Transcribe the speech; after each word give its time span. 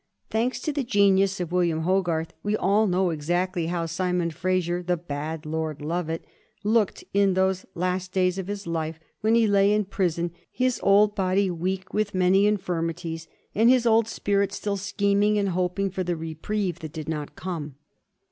Thanks 0.31 0.59
to 0.61 0.73
the 0.73 0.83
genius 0.83 1.39
of 1.39 1.51
William 1.51 1.81
Hogarth, 1.81 2.33
we 2.41 2.57
all 2.57 2.87
know 2.87 3.11
exactly 3.11 3.67
how 3.67 3.85
Simon 3.85 4.31
Fraser, 4.31 4.81
the 4.81 4.97
bad 4.97 5.45
Lord 5.45 5.79
Lovat, 5.83 6.25
looked 6.63 7.03
in 7.13 7.35
those 7.35 7.67
last 7.75 8.11
days 8.11 8.39
of 8.39 8.47
his 8.47 8.65
life 8.65 8.99
when 9.19 9.35
he 9.35 9.45
lay 9.45 9.71
in 9.71 9.85
prison, 9.85 10.31
his 10.51 10.79
old 10.81 11.13
body 11.13 11.51
weak 11.51 11.93
with 11.93 12.15
many 12.15 12.47
in 12.47 12.57
firmities, 12.57 13.27
and 13.53 13.69
his 13.69 13.85
old 13.85 14.07
spirit 14.07 14.51
still 14.51 14.75
scheming 14.75 15.37
and 15.37 15.49
hoping 15.49 15.91
for 15.91 16.03
the 16.03 16.15
reprieve 16.15 16.79
that 16.79 16.93
did 16.93 17.07
not 17.07 17.35
come. 17.35 17.75